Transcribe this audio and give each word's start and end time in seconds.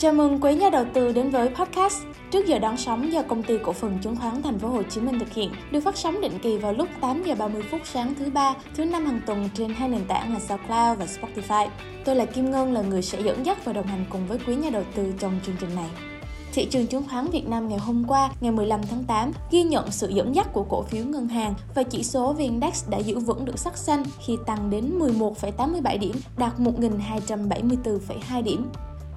Chào 0.00 0.12
mừng 0.12 0.40
quý 0.40 0.54
nhà 0.54 0.70
đầu 0.70 0.84
tư 0.94 1.12
đến 1.12 1.30
với 1.30 1.48
podcast 1.48 2.02
Trước 2.30 2.46
giờ 2.46 2.58
đón 2.58 2.76
sóng 2.76 3.12
do 3.12 3.22
công 3.22 3.42
ty 3.42 3.54
cổ 3.62 3.72
phần 3.72 3.98
chứng 4.02 4.16
khoán 4.16 4.42
Thành 4.42 4.58
phố 4.58 4.68
Hồ 4.68 4.82
Chí 4.82 5.00
Minh 5.00 5.18
thực 5.18 5.32
hiện, 5.32 5.52
được 5.70 5.80
phát 5.80 5.96
sóng 5.96 6.20
định 6.20 6.38
kỳ 6.42 6.58
vào 6.58 6.72
lúc 6.72 6.88
8 7.00 7.22
giờ 7.22 7.34
30 7.34 7.62
phút 7.70 7.80
sáng 7.84 8.14
thứ 8.14 8.30
ba, 8.30 8.54
thứ 8.74 8.84
năm 8.84 9.06
hàng 9.06 9.20
tuần 9.26 9.48
trên 9.54 9.70
hai 9.70 9.88
nền 9.88 10.04
tảng 10.08 10.32
là 10.32 10.40
SoundCloud 10.40 10.98
và 10.98 11.06
Spotify. 11.06 11.68
Tôi 12.04 12.16
là 12.16 12.24
Kim 12.24 12.50
Ngân 12.50 12.72
là 12.72 12.82
người 12.82 13.02
sẽ 13.02 13.20
dẫn 13.22 13.46
dắt 13.46 13.64
và 13.64 13.72
đồng 13.72 13.86
hành 13.86 14.04
cùng 14.10 14.26
với 14.26 14.38
quý 14.46 14.56
nhà 14.56 14.70
đầu 14.70 14.82
tư 14.94 15.12
trong 15.18 15.40
chương 15.46 15.56
trình 15.60 15.74
này. 15.74 15.88
Thị 16.52 16.64
trường 16.64 16.86
chứng 16.86 17.08
khoán 17.10 17.26
Việt 17.26 17.48
Nam 17.48 17.68
ngày 17.68 17.78
hôm 17.78 18.04
qua, 18.08 18.30
ngày 18.40 18.52
15 18.52 18.80
tháng 18.90 19.04
8, 19.04 19.32
ghi 19.50 19.62
nhận 19.62 19.90
sự 19.90 20.08
dẫn 20.08 20.34
dắt 20.34 20.52
của 20.52 20.66
cổ 20.68 20.82
phiếu 20.82 21.04
ngân 21.04 21.28
hàng 21.28 21.54
và 21.74 21.82
chỉ 21.82 22.02
số 22.02 22.34
VN-Index 22.34 22.90
đã 22.90 22.98
giữ 22.98 23.18
vững 23.18 23.44
được 23.44 23.58
sắc 23.58 23.76
xanh 23.76 24.02
khi 24.26 24.36
tăng 24.46 24.70
đến 24.70 24.98
11,87 24.98 25.98
điểm, 25.98 26.16
đạt 26.36 26.58
1.274,2 26.58 28.42
điểm. 28.42 28.66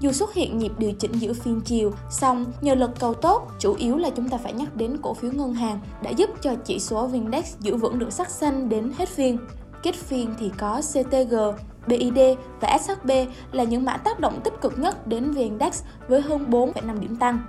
Dù 0.03 0.11
xuất 0.11 0.33
hiện 0.33 0.57
nhịp 0.57 0.71
điều 0.77 0.91
chỉnh 0.91 1.11
giữa 1.11 1.33
phiên 1.33 1.61
chiều, 1.61 1.91
song 2.11 2.45
nhờ 2.61 2.75
lực 2.75 2.91
cầu 2.99 3.13
tốt, 3.13 3.47
chủ 3.59 3.73
yếu 3.73 3.97
là 3.97 4.09
chúng 4.09 4.29
ta 4.29 4.37
phải 4.37 4.53
nhắc 4.53 4.75
đến 4.75 4.97
cổ 5.01 5.13
phiếu 5.13 5.31
ngân 5.31 5.53
hàng 5.53 5.79
đã 6.01 6.09
giúp 6.09 6.29
cho 6.41 6.55
chỉ 6.65 6.79
số 6.79 7.07
VN-Index 7.07 7.41
giữ 7.59 7.75
vững 7.75 7.99
được 7.99 8.13
sắc 8.13 8.29
xanh 8.29 8.69
đến 8.69 8.91
hết 8.97 9.09
phiên. 9.09 9.37
Kết 9.83 9.95
phiên 9.95 10.35
thì 10.39 10.51
có 10.57 10.81
CTG, 10.81 11.35
BID 11.87 12.19
và 12.61 12.77
SHB 12.77 13.11
là 13.51 13.63
những 13.63 13.85
mã 13.85 13.97
tác 13.97 14.19
động 14.19 14.41
tích 14.43 14.53
cực 14.61 14.79
nhất 14.79 15.07
đến 15.07 15.31
VN-Index 15.31 15.71
với 16.07 16.21
hơn 16.21 16.45
4,5 16.49 16.99
điểm 16.99 17.15
tăng. 17.15 17.39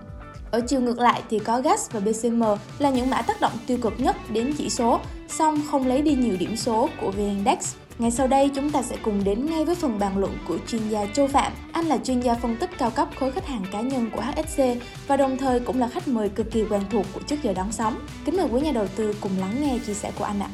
Ở 0.50 0.60
chiều 0.60 0.80
ngược 0.80 0.98
lại 0.98 1.22
thì 1.30 1.38
có 1.38 1.60
GAS 1.60 1.90
và 1.90 2.00
BCM 2.00 2.42
là 2.78 2.90
những 2.90 3.10
mã 3.10 3.22
tác 3.22 3.40
động 3.40 3.52
tiêu 3.66 3.78
cực 3.82 3.92
nhất 3.98 4.16
đến 4.32 4.54
chỉ 4.58 4.70
số, 4.70 5.00
song 5.28 5.60
không 5.70 5.86
lấy 5.86 6.02
đi 6.02 6.14
nhiều 6.14 6.36
điểm 6.38 6.56
số 6.56 6.88
của 7.00 7.10
VN-Index. 7.10 7.56
Ngay 7.98 8.10
sau 8.10 8.26
đây 8.26 8.50
chúng 8.54 8.70
ta 8.70 8.82
sẽ 8.82 8.96
cùng 9.02 9.24
đến 9.24 9.46
ngay 9.46 9.64
với 9.64 9.74
phần 9.74 9.98
bàn 9.98 10.18
luận 10.18 10.38
của 10.48 10.58
chuyên 10.68 10.88
gia 10.88 11.06
Châu 11.06 11.26
Phạm. 11.26 11.52
Anh 11.72 11.86
là 11.86 11.98
chuyên 12.04 12.20
gia 12.20 12.34
phân 12.34 12.56
tích 12.56 12.70
cao 12.78 12.90
cấp 12.90 13.08
khối 13.20 13.32
khách 13.32 13.46
hàng 13.46 13.64
cá 13.72 13.80
nhân 13.80 14.10
của 14.10 14.20
HSC 14.20 14.62
và 15.06 15.16
đồng 15.16 15.38
thời 15.38 15.60
cũng 15.60 15.80
là 15.80 15.88
khách 15.88 16.08
mời 16.08 16.28
cực 16.28 16.50
kỳ 16.50 16.64
quen 16.64 16.82
thuộc 16.90 17.06
của 17.12 17.20
trước 17.26 17.36
giờ 17.42 17.52
đón 17.54 17.72
sóng. 17.72 17.98
Kính 18.24 18.36
mời 18.36 18.46
quý 18.50 18.60
nhà 18.60 18.72
đầu 18.72 18.86
tư 18.96 19.14
cùng 19.20 19.32
lắng 19.40 19.56
nghe 19.60 19.78
chia 19.86 19.94
sẻ 19.94 20.12
của 20.18 20.24
anh 20.24 20.40
ạ. 20.40 20.48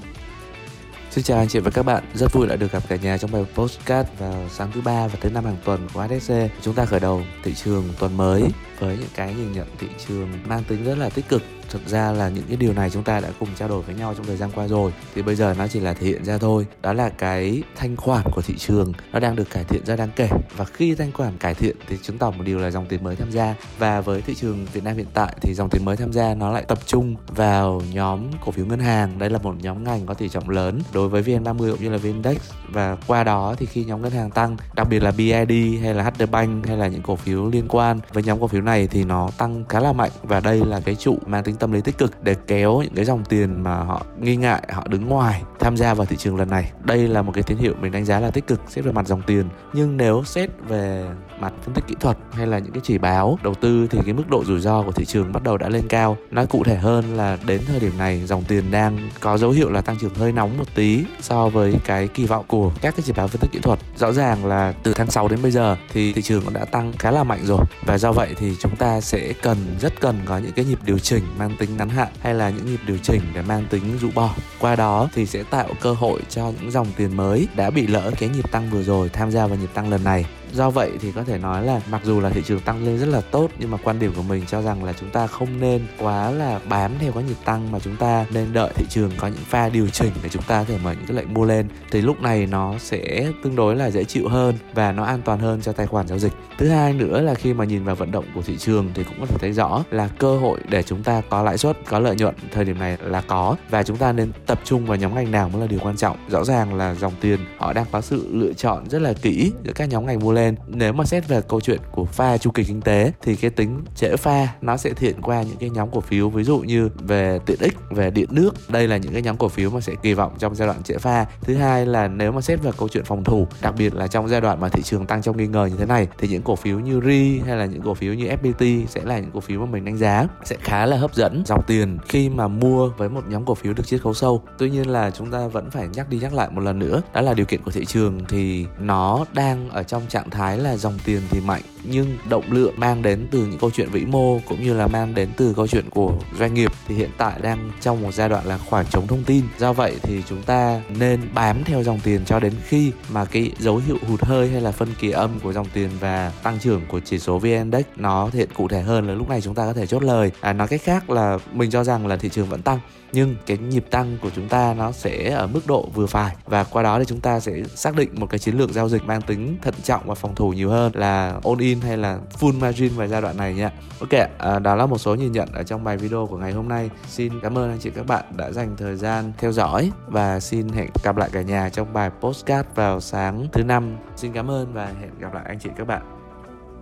Xin 1.11 1.25
chào 1.25 1.39
anh 1.39 1.49
chị 1.49 1.59
và 1.59 1.71
các 1.71 1.83
bạn, 1.83 2.05
rất 2.15 2.33
vui 2.33 2.47
lại 2.47 2.57
được 2.57 2.73
gặp 2.73 2.83
cả 2.89 2.97
nhà 2.97 3.19
trong 3.19 3.33
bài 3.33 3.45
postcard 3.55 4.09
vào 4.19 4.45
sáng 4.51 4.71
thứ 4.73 4.81
ba 4.81 5.07
và 5.07 5.19
thứ 5.21 5.31
năm 5.31 5.45
hàng 5.45 5.57
tuần 5.65 5.89
của 5.95 6.01
HSC. 6.01 6.33
Chúng 6.63 6.75
ta 6.75 6.85
khởi 6.85 7.01
đầu 7.01 7.23
thị 7.43 7.55
trường 7.55 7.85
tuần 7.99 8.17
mới 8.17 8.43
với 8.79 8.97
những 8.97 9.09
cái 9.15 9.35
nhìn 9.35 9.53
nhận 9.53 9.67
thị 9.79 9.87
trường 10.09 10.29
mang 10.47 10.65
tính 10.65 10.85
rất 10.85 10.99
là 10.99 11.09
tích 11.09 11.29
cực 11.29 11.43
thực 11.71 11.89
ra 11.89 12.13
là 12.13 12.29
những 12.29 12.45
cái 12.49 12.57
điều 12.57 12.73
này 12.73 12.91
chúng 12.91 13.03
ta 13.03 13.21
đã 13.21 13.29
cùng 13.41 13.49
trao 13.59 13.69
đổi 13.69 13.83
với 13.83 13.95
nhau 13.95 14.15
trong 14.17 14.27
thời 14.27 14.37
gian 14.37 14.51
qua 14.55 14.69
rồi. 14.69 14.93
Thì 15.15 15.23
bây 15.23 15.35
giờ 15.35 15.55
nó 15.59 15.67
chỉ 15.69 15.81
là 15.81 15.95
thể 15.95 16.07
hiện 16.07 16.25
ra 16.25 16.39
thôi. 16.39 16.67
Đó 16.83 16.93
là 16.93 17.09
cái 17.09 17.63
thanh 17.77 17.97
khoản 17.97 18.23
của 18.33 18.43
thị 18.43 18.55
trường. 18.59 18.93
Nó 19.13 19.21
đang 19.21 19.37
được 19.37 19.51
cải 19.51 19.65
thiện 19.65 19.87
ra 19.87 19.97
đáng 19.97 20.11
kể. 20.17 20.29
Và 20.57 20.65
khi 20.65 20.95
thanh 20.95 21.13
khoản 21.13 21.39
cải 21.39 21.55
thiện 21.55 21.77
thì 21.89 21.97
chứng 22.03 22.19
tỏ 22.19 22.31
một 22.31 22.45
điều 22.45 22.59
là 22.59 22.71
dòng 22.71 22.87
tiền 22.87 23.05
mới 23.05 23.17
tham 23.17 23.31
gia. 23.31 23.55
Và 23.79 24.01
với 24.01 24.23
thị 24.23 24.35
trường 24.35 24.67
Việt 24.73 24.85
Nam 24.85 24.97
hiện 24.97 25.07
tại 25.15 25.35
thì 25.41 25.55
dòng 25.55 25.69
tiền 25.69 25.85
mới 25.85 25.97
tham 25.97 26.13
gia 26.13 26.35
nó 26.35 26.53
lại 26.53 26.65
tập 26.69 26.79
trung 26.87 27.17
vào 27.27 27.83
nhóm 27.93 28.21
cổ 28.45 28.53
phiếu 28.53 28.67
ngân 28.67 28.81
hàng. 28.81 29.19
Đây 29.19 29.31
là 29.31 29.39
một 29.39 29.55
nhóm 29.61 29.85
ngành 29.85 30.07
có 30.07 30.15
tỷ 30.15 30.29
trọng 30.29 30.51
lớn 30.51 30.81
đối 30.93 31.09
với 31.09 31.23
VN30 31.23 31.71
cũng 31.71 31.83
như 31.83 31.91
là 31.91 31.99
VN-Index 31.99 32.37
và 32.69 32.97
qua 33.07 33.25
đó 33.25 33.55
thì 33.59 33.67
khi 33.67 33.85
nhóm 33.85 34.03
ngân 34.03 34.13
hàng 34.13 34.31
tăng, 34.31 34.57
đặc 34.75 34.89
biệt 34.91 35.03
là 35.03 35.11
BID 35.11 35.83
hay 35.83 35.95
là 35.95 36.11
HD 36.11 36.23
Bank 36.31 36.67
hay 36.67 36.77
là 36.77 36.89
những 36.89 37.03
cổ 37.03 37.17
phiếu 37.17 37.49
liên 37.49 37.69
quan, 37.69 38.01
với 38.13 38.23
nhóm 38.23 38.41
cổ 38.41 38.47
phiếu 38.47 38.63
này 38.63 38.87
thì 38.87 39.05
nó 39.05 39.31
tăng 39.39 39.65
khá 39.69 39.81
là 39.81 39.93
mạnh. 39.93 40.11
Và 40.23 40.41
đây 40.41 40.65
là 40.65 40.81
cái 40.81 40.95
trụ 40.95 41.19
mang 41.27 41.45
tính 41.45 41.57
tâm 41.61 41.73
lý 41.73 41.81
tích 41.81 41.99
cực 41.99 42.23
để 42.23 42.35
kéo 42.47 42.81
những 42.83 42.95
cái 42.95 43.05
dòng 43.05 43.25
tiền 43.25 43.63
mà 43.63 43.77
họ 43.77 44.07
nghi 44.21 44.37
ngại, 44.37 44.63
họ 44.73 44.87
đứng 44.89 45.09
ngoài 45.09 45.43
tham 45.61 45.77
gia 45.77 45.95
vào 45.95 46.07
thị 46.07 46.17
trường 46.17 46.37
lần 46.37 46.51
này. 46.51 46.73
Đây 46.85 47.09
là 47.09 47.23
một 47.23 47.33
cái 47.35 47.43
tín 47.43 47.59
hiệu 47.59 47.75
mình 47.81 47.93
đánh 47.93 48.05
giá 48.05 48.21
là 48.21 48.31
tích 48.31 48.47
cực 48.47 48.61
xét 48.69 48.85
về 48.85 48.93
mặt 48.93 49.07
dòng 49.07 49.23
tiền. 49.27 49.45
Nhưng 49.73 49.97
nếu 49.97 50.25
xét 50.25 50.51
về 50.69 51.07
mặt 51.41 51.53
phân 51.65 51.75
tích 51.75 51.85
kỹ 51.87 51.95
thuật 52.01 52.19
hay 52.33 52.47
là 52.47 52.59
những 52.59 52.73
cái 52.73 52.81
chỉ 52.85 52.99
báo 52.99 53.39
đầu 53.43 53.55
tư 53.55 53.87
thì 53.91 53.99
cái 54.05 54.15
mức 54.15 54.31
độ 54.31 54.45
rủi 54.45 54.61
ro 54.61 54.83
của 54.83 54.93
thị 54.93 55.05
trường 55.05 55.33
bắt 55.33 55.43
đầu 55.43 55.57
đã 55.59 55.69
lên 55.69 55.89
cao. 55.89 56.17
Nói 56.31 56.47
cụ 56.47 56.65
thể 56.65 56.77
hơn 56.77 57.17
là 57.17 57.39
đến 57.47 57.61
thời 57.67 57.81
điểm 57.81 57.93
này, 57.99 58.23
dòng 58.27 58.45
tiền 58.45 58.71
đang 58.71 58.99
có 59.21 59.39
dấu 59.39 59.51
hiệu 59.51 59.71
là 59.71 59.81
tăng 59.81 59.97
trưởng 60.01 60.15
hơi 60.15 60.33
nóng 60.33 60.59
một 60.59 60.65
tí 60.75 61.05
so 61.21 61.49
với 61.49 61.75
cái 61.85 62.09
kỳ 62.09 62.27
vọng 62.27 62.45
của 62.49 62.73
các 62.81 62.97
cái 62.97 63.03
chỉ 63.07 63.13
báo 63.13 63.29
phân 63.29 63.41
tích 63.41 63.53
kỹ 63.53 63.59
thuật. 63.59 63.79
Rõ 63.97 64.13
ràng 64.13 64.47
là 64.47 64.75
từ 64.83 64.93
tháng 64.95 65.11
6 65.11 65.29
đến 65.29 65.43
bây 65.43 65.51
giờ 65.51 65.77
thì 65.93 66.13
thị 66.13 66.23
trường 66.23 66.45
cũng 66.45 66.55
đã 66.55 66.65
tăng 66.65 66.93
khá 66.99 67.11
là 67.11 67.25
mạnh 67.25 67.41
rồi. 67.45 67.65
Và 67.87 67.99
do 67.99 68.13
vậy 68.13 68.35
thì 68.39 68.57
chúng 68.61 68.77
ta 68.77 69.01
sẽ 69.01 69.33
cần, 69.43 69.57
rất 69.81 70.01
cần 70.01 70.21
có 70.25 70.39
những 70.39 70.53
cái 70.53 70.65
nhịp 70.65 70.79
điều 70.85 70.99
chỉnh 70.99 71.25
mang 71.39 71.50
tính 71.59 71.77
ngắn 71.77 71.89
hạn 71.89 72.09
hay 72.21 72.35
là 72.35 72.51
những 72.51 72.67
nhịp 72.67 72.81
điều 72.87 72.99
chỉnh 72.99 73.21
để 73.35 73.43
mang 73.43 73.65
tính 73.71 73.99
rũ 74.01 74.09
bỏ. 74.15 74.35
Qua 74.61 74.77
đó 74.77 75.09
thì 75.15 75.27
sẽ 75.27 75.43
tạo 75.43 75.69
cơ 75.81 75.93
hội 75.93 76.21
cho 76.29 76.53
những 76.61 76.71
dòng 76.71 76.87
tiền 76.97 77.17
mới 77.17 77.49
đã 77.57 77.71
bị 77.71 77.87
lỡ 77.87 78.11
cái 78.19 78.29
nhịp 78.29 78.53
tăng 78.53 78.71
vừa 78.71 78.83
rồi 78.83 79.09
tham 79.09 79.31
gia 79.31 79.47
vào 79.47 79.59
nhịp 79.59 79.71
tăng 79.75 79.91
lần 79.91 80.05
này 80.05 80.25
do 80.55 80.71
vậy 80.71 80.91
thì 81.01 81.13
có 81.13 81.25
thể 81.25 81.39
nói 81.39 81.65
là 81.65 81.81
mặc 81.91 82.01
dù 82.05 82.21
là 82.21 82.31
thị 82.31 82.43
trường 82.47 82.61
tăng 82.61 82.87
lên 82.87 82.99
rất 82.99 83.07
là 83.07 83.21
tốt, 83.21 83.51
nhưng 83.59 83.71
mà 83.71 83.79
quan 83.85 83.99
điểm 83.99 84.13
của 84.17 84.23
mình 84.23 84.45
cho 84.47 84.63
rằng 84.63 84.85
là 84.85 84.93
chúng 85.01 85.11
ta 85.11 85.27
không 85.27 85.61
nên 85.61 85.87
quá 85.99 86.31
là 86.31 86.61
bám 86.69 86.93
theo 87.01 87.13
cái 87.13 87.23
nhịp 87.23 87.37
tăng 87.45 87.73
mà 87.73 87.79
chúng 87.79 87.97
ta 87.97 88.27
nên 88.31 88.53
đợi 88.53 88.73
thị 88.75 88.85
trường 88.89 89.11
có 89.17 89.27
những 89.27 89.45
pha 89.49 89.69
điều 89.69 89.89
chỉnh 89.89 90.13
để 90.23 90.29
chúng 90.29 90.43
ta 90.43 90.59
có 90.59 90.65
thể 90.65 90.79
mở 90.85 90.93
những 90.93 91.07
cái 91.07 91.17
lệnh 91.17 91.35
mua 91.35 91.45
lên. 91.45 91.69
Thì 91.91 92.01
lúc 92.01 92.21
này 92.23 92.47
nó 92.47 92.75
sẽ 92.79 93.33
tương 93.45 93.57
đối 93.57 93.77
là 93.77 93.91
dễ 93.91 94.05
chịu 94.05 94.29
hơn 94.29 94.55
và 94.75 94.93
nó 94.93 95.05
an 95.05 95.23
toàn 95.25 95.39
hơn 95.39 95.61
cho 95.63 95.73
tài 95.73 95.87
khoản 95.87 96.09
giao 96.09 96.19
dịch. 96.19 96.33
Thứ 96.59 96.69
hai 96.69 96.93
nữa 96.93 97.21
là 97.21 97.35
khi 97.35 97.55
mà 97.55 97.65
nhìn 97.65 97.85
vào 97.85 97.95
vận 97.95 98.11
động 98.11 98.25
của 98.35 98.43
thị 98.43 98.57
trường 98.57 98.91
thì 98.95 99.05
cũng 99.05 99.17
có 99.21 99.27
thể 99.27 99.37
thấy 99.41 99.53
rõ 99.53 99.85
là 99.91 100.09
cơ 100.19 100.39
hội 100.39 100.61
để 100.69 100.83
chúng 100.83 101.03
ta 101.03 101.23
có 101.31 101.43
lãi 101.43 101.59
suất, 101.59 101.77
có 101.89 101.99
lợi 101.99 102.17
nhuận 102.17 102.35
thời 102.53 102.65
điểm 102.65 102.79
này 102.79 102.97
là 103.01 103.21
có 103.21 103.57
và 103.71 103.83
chúng 103.83 103.97
ta 103.97 104.13
nên 104.13 104.33
tập 104.47 104.61
trung 104.65 104.87
vào 104.87 104.97
nhóm 104.97 105.15
ngành 105.15 105.31
nào 105.31 105.49
mới 105.49 105.61
là 105.61 105.67
điều 105.67 105.81
quan 105.83 105.97
trọng. 105.97 106.17
Rõ 106.29 106.45
ràng 106.45 106.75
là 106.75 106.95
dòng 106.95 107.13
tiền 107.21 107.41
họ 107.59 107.73
đang 107.73 107.87
có 107.93 108.01
sự 108.01 108.29
lựa 108.31 108.53
chọn 108.53 108.91
rất 108.91 109.03
là 109.03 109.13
kỹ 109.23 109.53
giữa 109.65 109.73
các 109.73 109.89
nhóm 109.89 110.07
ngành 110.07 110.19
mua 110.19 110.33
lên 110.33 110.40
lên. 110.41 110.55
Nếu 110.67 110.93
mà 110.93 111.05
xét 111.05 111.29
về 111.29 111.41
câu 111.49 111.61
chuyện 111.61 111.81
của 111.93 112.05
pha 112.05 112.39
chu 112.39 112.51
kỳ 112.51 112.65
kinh 112.65 112.81
tế, 112.81 113.13
thì 113.23 113.37
cái 113.37 113.51
tính 113.51 113.85
trễ 113.97 114.17
pha 114.17 114.49
nó 114.61 114.77
sẽ 114.77 114.93
thiện 114.93 115.23
qua 115.23 115.43
những 115.43 115.57
cái 115.57 115.71
nhóm 115.71 115.91
cổ 115.91 116.01
phiếu. 116.01 116.29
Ví 116.31 116.45
dụ 116.45 116.59
như 116.59 116.89
về 116.99 117.39
tiện 117.47 117.59
ích, 117.61 117.75
về 117.91 118.11
điện 118.11 118.29
nước, 118.31 118.51
đây 118.69 118.89
là 118.89 118.97
những 118.97 119.13
cái 119.13 119.23
nhóm 119.23 119.37
cổ 119.37 119.49
phiếu 119.49 119.71
mà 119.71 119.81
sẽ 119.81 119.93
kỳ 120.03 120.15
vọng 120.15 120.33
trong 120.39 120.55
giai 120.55 120.69
đoạn 120.69 120.83
trễ 120.83 120.99
pha. 120.99 121.27
Thứ 121.41 121.55
hai 121.55 121.87
là 121.87 122.09
nếu 122.09 122.33
mà 122.33 122.41
xét 122.41 122.63
về 122.63 122.71
câu 122.77 122.89
chuyện 122.89 123.05
phòng 123.05 123.25
thủ, 123.25 123.47
đặc 123.63 123.75
biệt 123.79 123.95
là 123.95 124.07
trong 124.07 124.29
giai 124.29 124.41
đoạn 124.41 124.61
mà 124.61 124.69
thị 124.69 124.83
trường 124.83 125.07
tăng 125.07 125.23
trong 125.23 125.37
nghi 125.37 125.47
ngờ 125.47 125.67
như 125.67 125.77
thế 125.79 125.87
này, 125.87 126.09
thì 126.19 126.29
những 126.29 126.43
cổ 126.43 126.57
phiếu 126.57 126.79
như 126.79 127.01
ri 127.07 127.41
hay 127.47 127.57
là 127.57 127.65
những 127.65 127.83
cổ 127.83 127.95
phiếu 127.95 128.15
như 128.15 128.29
fpt 128.29 128.87
sẽ 128.87 129.01
là 129.05 129.19
những 129.19 129.31
cổ 129.31 129.41
phiếu 129.41 129.61
mà 129.61 129.67
mình 129.67 129.85
đánh 129.85 129.97
giá 129.97 130.27
sẽ 130.45 130.57
khá 130.61 130.87
là 130.87 130.97
hấp 130.97 131.15
dẫn. 131.15 131.43
Dòng 131.47 131.63
tiền 131.67 131.99
khi 132.09 132.29
mà 132.29 132.49
mua 132.49 132.89
với 132.89 133.09
một 133.09 133.25
nhóm 133.29 133.45
cổ 133.45 133.55
phiếu 133.55 133.73
được 133.73 133.87
chiết 133.87 134.03
khấu 134.03 134.15
sâu, 134.15 134.43
tuy 134.59 134.71
nhiên 134.71 134.89
là 134.89 135.11
chúng 135.11 135.31
ta 135.31 135.47
vẫn 135.47 135.71
phải 135.71 135.89
nhắc 135.89 136.09
đi 136.09 136.19
nhắc 136.19 136.35
lại 136.35 136.49
một 136.51 136.61
lần 136.61 136.79
nữa, 136.79 137.03
đó 137.15 137.21
là 137.21 137.35
điều 137.35 137.47
kiện 137.47 137.63
của 137.63 137.71
thị 137.71 137.85
trường 137.85 138.25
thì 138.29 138.67
nó 138.79 139.25
đang 139.33 139.71
ở 139.71 139.83
trong 139.83 140.03
trạng 140.09 140.30
trạng 140.31 140.41
thái 140.41 140.59
là 140.59 140.77
dòng 140.77 140.99
tiền 141.05 141.21
thì 141.31 141.41
mạnh 141.41 141.63
nhưng 141.85 142.19
động 142.29 142.45
lượng 142.51 142.75
mang 142.77 143.03
đến 143.03 143.27
từ 143.31 143.39
những 143.39 143.59
câu 143.59 143.71
chuyện 143.71 143.91
vĩ 143.91 144.05
mô 144.05 144.39
cũng 144.49 144.63
như 144.63 144.75
là 144.75 144.87
mang 144.87 145.15
đến 145.15 145.29
từ 145.37 145.55
câu 145.57 145.67
chuyện 145.67 145.91
của 145.91 146.15
doanh 146.39 146.55
nghiệp 146.55 146.73
thì 146.89 146.95
hiện 146.95 147.11
tại 147.19 147.33
đang 147.43 147.71
trong 147.81 148.03
một 148.03 148.15
giai 148.15 148.29
đoạn 148.29 148.47
là 148.47 148.59
khoảng 148.59 148.87
trống 148.87 149.07
thông 149.07 149.25
tin. 149.25 149.45
Do 149.59 149.73
vậy 149.73 149.97
thì 150.03 150.23
chúng 150.29 150.43
ta 150.43 150.81
nên 150.99 151.21
bám 151.35 151.65
theo 151.65 151.83
dòng 151.83 152.01
tiền 152.05 152.25
cho 152.25 152.41
đến 152.41 152.53
khi 152.65 152.93
mà 153.11 153.25
cái 153.25 153.53
dấu 153.59 153.77
hiệu 153.87 153.97
hụt 154.09 154.25
hơi 154.25 154.49
hay 154.49 154.61
là 154.61 154.73
phân 154.73 154.89
kỳ 155.01 155.11
âm 155.11 155.31
của 155.43 155.53
dòng 155.53 155.67
tiền 155.73 155.91
và 156.01 156.33
tăng 156.43 156.59
trưởng 156.59 156.83
của 156.89 157.01
chỉ 157.01 157.19
số 157.19 157.39
vn 157.39 157.49
index 157.49 157.85
nó 157.97 158.31
hiện 158.33 158.49
cụ 158.55 158.69
thể 158.69 158.83
hơn 158.83 159.09
là 159.09 159.15
lúc 159.15 159.29
này 159.29 159.41
chúng 159.41 159.55
ta 159.55 159.65
có 159.65 159.73
thể 159.73 159.87
chốt 159.87 160.03
lời. 160.03 160.31
À, 160.41 160.53
nói 160.53 160.69
cách 160.69 160.83
khác 160.85 161.11
là 161.11 161.39
mình 161.53 161.71
cho 161.71 161.85
rằng 161.85 162.07
là 162.07 162.17
thị 162.17 162.29
trường 162.29 162.49
vẫn 162.49 162.63
tăng 162.63 162.79
nhưng 163.13 163.37
cái 163.47 163.59
nhịp 163.59 163.85
tăng 163.91 164.19
của 164.23 164.31
chúng 164.37 164.49
ta 164.49 164.75
nó 164.75 164.93
sẽ 164.93 165.31
ở 165.31 165.47
mức 165.47 165.61
độ 165.67 165.89
vừa 165.95 166.07
phải. 166.07 166.37
Và 166.47 166.65
qua 166.65 166.83
đó 166.83 166.99
thì 166.99 167.05
chúng 167.09 167.21
ta 167.21 167.41
sẽ 167.41 167.53
xác 167.75 167.97
định 167.97 168.11
một 168.15 168.27
cái 168.31 168.39
chiến 168.39 168.59
lược 168.59 168.71
giao 168.71 168.89
dịch 168.89 169.05
mang 169.05 169.23
tính 169.23 169.57
thận 169.63 169.75
trọng 169.83 170.03
và 170.07 170.15
phòng 170.15 170.35
thủ 170.35 170.53
nhiều 170.53 170.71
hơn 170.71 170.93
là 170.95 171.35
ôn 171.43 171.59
in 171.59 171.70
hay 171.81 171.97
là 171.97 172.19
full 172.41 172.61
margin 172.61 172.93
vào 172.97 173.09
giai 173.09 173.23
đoạn 173.23 173.37
này 173.37 173.55
nhé. 173.55 173.71
Ok, 174.01 174.29
à, 174.39 174.59
đó 174.59 174.75
là 174.75 174.87
một 174.87 174.99
số 174.99 175.15
nhìn 175.15 175.33
nhận 175.33 175.49
ở 175.53 175.63
trong 175.63 175.85
bài 175.85 175.97
video 175.97 176.27
của 176.27 176.39
ngày 176.39 176.53
hôm 176.53 176.69
nay. 176.69 176.91
Xin 177.09 177.41
cảm 177.43 177.59
ơn 177.59 177.71
anh 177.71 177.79
chị 177.79 177.91
các 177.91 178.07
bạn 178.07 178.25
đã 178.37 178.51
dành 178.51 178.77
thời 178.77 178.97
gian 178.97 179.33
theo 179.39 179.53
dõi 179.53 179.91
và 180.07 180.41
xin 180.41 180.69
hẹn 180.69 180.91
gặp 181.05 181.17
lại 181.17 181.29
cả 181.33 181.43
nhà 181.43 181.69
trong 181.69 181.93
bài 181.93 182.11
postcard 182.21 182.69
vào 182.75 183.01
sáng 183.01 183.47
thứ 183.53 183.65
năm. 183.65 183.97
Xin 184.17 184.33
cảm 184.33 184.51
ơn 184.51 184.73
và 184.73 184.87
hẹn 185.01 185.11
gặp 185.19 185.35
lại 185.35 185.45
anh 185.47 185.59
chị 185.59 185.71
các 185.77 185.87
bạn. 185.87 186.20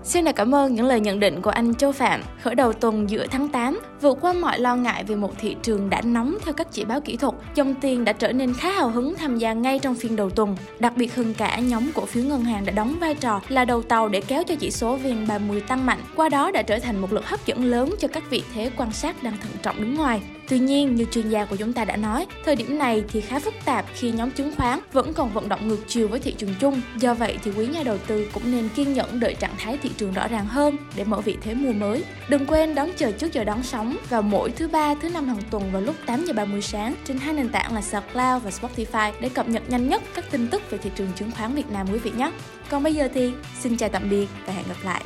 Xin 0.04 0.24
là 0.24 0.32
cảm 0.32 0.54
ơn 0.54 0.74
những 0.74 0.86
lời 0.86 1.00
nhận 1.00 1.20
định 1.20 1.42
của 1.42 1.50
anh 1.50 1.74
Châu 1.74 1.92
Phạm. 1.92 2.22
Khởi 2.42 2.54
đầu 2.54 2.72
tuần 2.72 3.10
giữa 3.10 3.26
tháng 3.26 3.48
8, 3.48 3.80
vượt 4.00 4.18
qua 4.20 4.32
mọi 4.32 4.58
lo 4.58 4.76
ngại 4.76 5.04
về 5.04 5.16
một 5.16 5.32
thị 5.38 5.56
trường 5.62 5.90
đã 5.90 6.00
nóng 6.00 6.38
theo 6.44 6.54
các 6.54 6.72
chỉ 6.72 6.84
báo 6.84 7.00
kỹ 7.00 7.16
thuật, 7.16 7.34
dòng 7.54 7.74
tiền 7.74 8.04
đã 8.04 8.12
trở 8.12 8.32
nên 8.32 8.54
khá 8.54 8.70
hào 8.70 8.90
hứng 8.90 9.14
tham 9.16 9.38
gia 9.38 9.52
ngay 9.52 9.78
trong 9.78 9.94
phiên 9.94 10.16
đầu 10.16 10.30
tuần. 10.30 10.56
Đặc 10.78 10.92
biệt 10.96 11.14
hơn 11.14 11.34
cả, 11.34 11.58
nhóm 11.58 11.92
cổ 11.94 12.06
phiếu 12.06 12.24
ngân 12.24 12.44
hàng 12.44 12.64
đã 12.64 12.72
đóng 12.72 12.96
vai 13.00 13.14
trò 13.14 13.40
là 13.48 13.64
đầu 13.64 13.82
tàu 13.82 14.08
để 14.08 14.20
kéo 14.20 14.42
cho 14.48 14.54
chỉ 14.54 14.70
số 14.70 14.98
VN30 14.98 15.60
tăng 15.60 15.86
mạnh, 15.86 16.00
qua 16.16 16.28
đó 16.28 16.50
đã 16.50 16.62
trở 16.62 16.78
thành 16.78 17.00
một 17.00 17.12
lực 17.12 17.26
hấp 17.26 17.46
dẫn 17.46 17.64
lớn 17.64 17.94
cho 18.00 18.08
các 18.08 18.30
vị 18.30 18.42
thế 18.54 18.70
quan 18.76 18.92
sát 18.92 19.22
đang 19.22 19.36
thận 19.36 19.52
trọng 19.62 19.80
đứng 19.80 19.94
ngoài. 19.94 20.20
Tuy 20.48 20.58
nhiên, 20.58 20.94
như 20.94 21.04
chuyên 21.04 21.28
gia 21.28 21.44
của 21.44 21.56
chúng 21.56 21.72
ta 21.72 21.84
đã 21.84 21.96
nói, 21.96 22.26
thời 22.44 22.56
điểm 22.56 22.78
này 22.78 23.04
thì 23.08 23.20
khá 23.20 23.38
phức 23.38 23.54
tạp 23.64 23.86
khi 23.94 24.12
nhóm 24.12 24.30
chứng 24.30 24.54
khoán 24.56 24.78
vẫn 24.92 25.14
còn 25.14 25.32
vận 25.32 25.48
động 25.48 25.68
ngược 25.68 25.88
chiều 25.88 26.08
với 26.08 26.20
thị 26.20 26.32
trường 26.38 26.54
chung. 26.60 26.80
Do 26.96 27.14
vậy 27.14 27.38
thì 27.44 27.50
quý 27.56 27.66
nhà 27.66 27.82
đầu 27.82 27.98
tư 28.06 28.28
cũng 28.34 28.42
nên 28.52 28.68
kiên 28.68 28.92
nhẫn 28.92 29.20
đợi 29.20 29.34
trạng 29.34 29.54
thái 29.58 29.78
thị 29.82 29.90
trường 29.98 30.12
rõ 30.12 30.28
ràng 30.28 30.46
hơn 30.46 30.76
để 30.96 31.04
mở 31.04 31.20
vị 31.20 31.36
thế 31.42 31.54
mùa 31.54 31.72
mới. 31.72 32.04
Đừng 32.28 32.46
quên 32.46 32.74
đón 32.74 32.90
chờ 32.96 33.12
trước 33.12 33.32
giờ 33.32 33.44
đón 33.44 33.62
sóng 33.62 33.96
vào 34.08 34.22
mỗi 34.22 34.50
thứ 34.50 34.68
ba, 34.68 34.94
thứ 34.94 35.08
năm 35.08 35.28
hàng 35.28 35.42
tuần 35.50 35.72
vào 35.72 35.82
lúc 35.82 35.94
8 36.06 36.24
giờ 36.24 36.32
30 36.32 36.62
sáng 36.62 36.94
trên 37.04 37.18
hai 37.18 37.34
nền 37.34 37.48
tảng 37.48 37.74
là 37.74 37.82
SoundCloud 37.82 38.42
và 38.42 38.50
Spotify 38.50 39.12
để 39.20 39.28
cập 39.28 39.48
nhật 39.48 39.62
nhanh 39.68 39.88
nhất 39.88 40.02
các 40.14 40.24
tin 40.30 40.48
tức 40.48 40.70
về 40.70 40.78
thị 40.78 40.90
trường 40.94 41.12
chứng 41.16 41.30
khoán 41.30 41.54
Việt 41.54 41.70
Nam 41.70 41.86
quý 41.92 41.98
vị 41.98 42.10
nhé. 42.16 42.32
Còn 42.68 42.82
bây 42.82 42.94
giờ 42.94 43.08
thì 43.14 43.32
xin 43.60 43.76
chào 43.76 43.88
tạm 43.88 44.10
biệt 44.10 44.26
và 44.46 44.52
hẹn 44.52 44.64
gặp 44.68 44.76
lại. 44.84 45.02